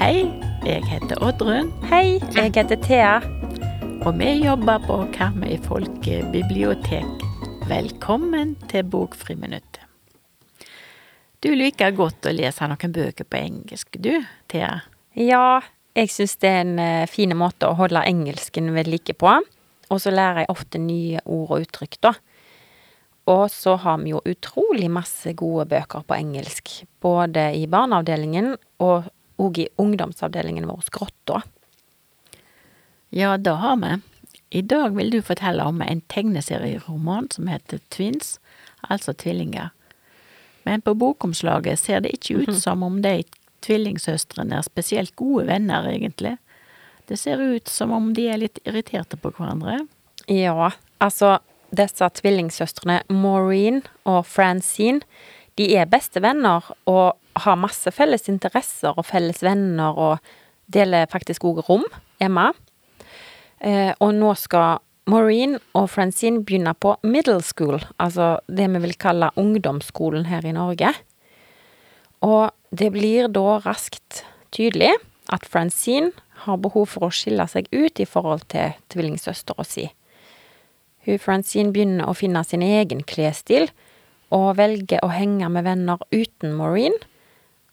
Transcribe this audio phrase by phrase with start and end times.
[0.00, 0.24] Hei,
[0.64, 3.20] jeg heter Oddrun, Hei, jeg heter Thea.
[4.04, 7.24] og vi jobber på Karmøy folkebibliotek.
[7.68, 9.84] Velkommen til Bokfriminuttet.
[11.44, 14.80] Du liker godt å lese noen bøker på engelsk, du, Thea.
[15.16, 15.60] Ja,
[15.98, 19.38] jeg syns det er en eh, fin måte å holde engelsken ved like på.
[19.90, 22.12] Og så lærer jeg ofte nye ord og uttrykk, da.
[23.30, 26.70] Og så har vi jo utrolig masse gode bøker på engelsk.
[27.02, 31.42] Både i barneavdelingen og òg i ungdomsavdelingen vår, Grotta.
[33.10, 33.98] Ja, det har vi.
[34.50, 38.38] I dag vil du fortelle om en tegneserieroman som heter Twins,
[38.82, 39.70] altså tvillinger.
[40.66, 43.22] Men på bokomslaget ser det ikke ut som om de
[43.64, 46.36] tvillingsøstrene er spesielt gode venner, egentlig.
[47.10, 49.80] Det ser ut som om de er litt irriterte på hverandre.
[50.30, 50.70] Ja,
[51.02, 51.38] altså
[51.74, 55.02] disse tvillingsøstrene Maureen og Francine,
[55.58, 60.32] de er bestevenner og har masse felles interesser og felles venner og
[60.70, 61.86] deler faktisk òg rom
[62.22, 62.50] hjemme.
[63.60, 68.96] Eh, og nå skal Maureen og Francine begynne på middle school, altså det vi vil
[69.00, 70.92] kalle ungdomsskolen her i Norge.
[72.22, 74.92] Og det blir da raskt tydelig
[75.30, 76.12] at Francine
[76.44, 79.88] har behov for å skille seg ut i forhold til tvillingsøstera si.
[81.06, 83.70] Hun Francine begynner å finne sin egen klesstil,
[84.30, 86.94] og velger å henge med venner uten Maureen.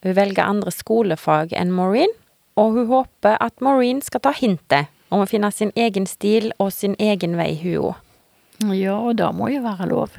[0.00, 2.14] Hun velger andre skolefag enn Maureen,
[2.56, 6.72] og hun håper at Maureen skal ta hintet om å finne sin egen stil og
[6.72, 8.00] sin egen vei, hun òg.
[8.74, 10.16] Ja, og det må jo være lov.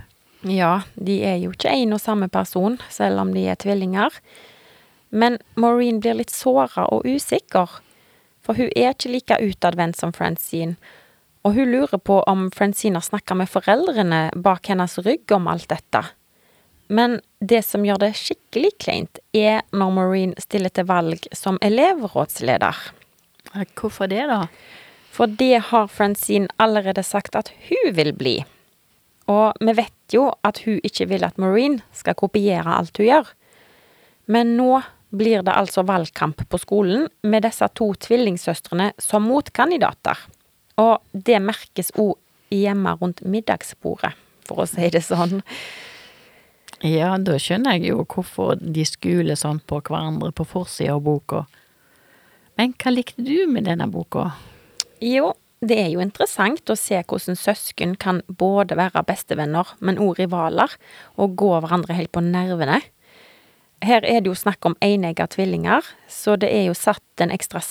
[0.47, 4.13] Ja, de er jo ikke en og samme person, selv om de er tvillinger.
[5.09, 7.79] Men Maureen blir litt såra og usikker,
[8.45, 10.77] for hun er ikke like utadvendt som Francine,
[11.47, 15.69] og hun lurer på om Francine har snakka med foreldrene bak hennes rygg om alt
[15.71, 16.03] dette.
[16.89, 22.79] Men det som gjør det skikkelig kleint, er når Maureen stiller til valg som elevrådsleder.
[23.77, 24.47] Hvorfor det, da?
[25.13, 28.35] For det har Francine allerede sagt at hun vil bli.
[29.29, 33.29] Og vi vet jo at hun ikke vil at Maureen skal kopiere alt hun gjør.
[34.29, 40.17] Men nå blir det altså valgkamp på skolen med disse to tvillingsøstrene som motkandidater.
[40.79, 42.15] Og det merkes òg
[42.53, 44.13] hjemme rundt middagsbordet,
[44.47, 45.41] for å si det sånn.
[46.85, 51.43] Ja, da skjønner jeg jo hvorfor de skuler sånn på hverandre på forsida av boka.
[52.59, 54.29] Men hva likte du med denne boka?
[55.03, 60.21] Jo, det er jo interessant å se hvordan søsken kan både være bestevenner, men òg
[60.21, 60.71] rivaler,
[61.19, 62.79] og gå hverandre helt på nervene.
[63.85, 67.61] Her er det jo snakk om enegga tvillinger, så det er jo satt en ekstra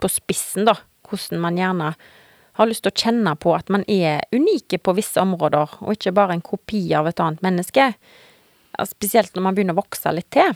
[0.00, 0.76] på spissen, da,
[1.08, 1.92] hvordan man gjerne
[2.60, 6.14] har lyst til å kjenne på at man er unike på visse områder, og ikke
[6.16, 7.92] bare en kopi av et annet menneske.
[8.88, 10.54] Spesielt når man begynner å vokse litt til.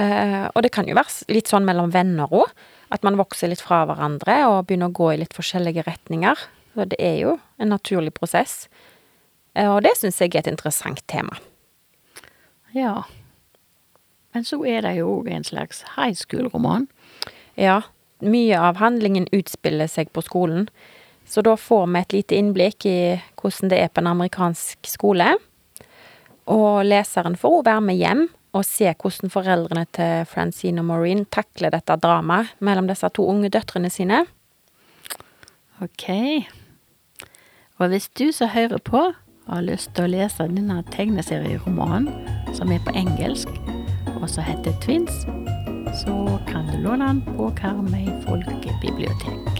[0.00, 2.52] Eh, og det kan jo være litt sånn mellom venner òg,
[2.94, 6.46] at man vokser litt fra hverandre og begynner å gå i litt forskjellige retninger.
[6.74, 8.64] Så det er jo en naturlig prosess.
[9.54, 11.36] Eh, og det syns jeg er et interessant tema.
[12.76, 13.02] Ja.
[14.40, 16.86] Men så er det jo òg en slags high school-roman.
[17.60, 17.82] Ja,
[18.24, 20.70] mye av handlingen utspiller seg på skolen,
[21.28, 23.00] så da får vi et lite innblikk i
[23.36, 25.26] hvordan det er på en amerikansk skole.
[26.48, 28.22] Og leseren får òg være med hjem
[28.56, 33.52] og se hvordan foreldrene til Francine og Maureen takler dette dramaet mellom disse to unge
[33.52, 34.22] døtrene sine.
[35.84, 36.08] Ok.
[37.76, 39.04] Og hvis du som hører på,
[39.52, 42.08] har lyst til å lese denne tegneserieromanen,
[42.56, 43.52] som er på engelsk,
[44.22, 45.24] og som heter Twins,
[46.02, 49.59] så kan du låne den på Karmøy folkebibliotek.